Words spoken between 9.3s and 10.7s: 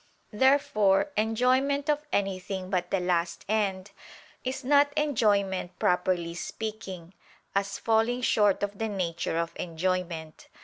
of enjoyment.